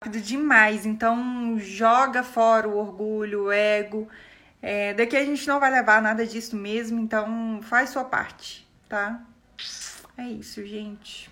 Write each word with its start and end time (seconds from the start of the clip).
rápido 0.00 0.22
demais. 0.22 0.86
Então, 0.86 1.58
joga 1.58 2.22
fora 2.22 2.68
o 2.68 2.76
orgulho, 2.78 3.44
o 3.44 3.52
ego. 3.52 4.08
É, 4.62 4.94
daqui 4.94 5.16
a 5.16 5.24
gente 5.24 5.46
não 5.46 5.60
vai 5.60 5.70
levar 5.70 6.02
nada 6.02 6.26
disso 6.26 6.56
mesmo, 6.56 6.98
então 7.00 7.60
faz 7.62 7.90
sua 7.90 8.04
parte, 8.04 8.66
tá? 8.88 9.22
É 10.16 10.26
isso, 10.26 10.64
gente. 10.66 11.30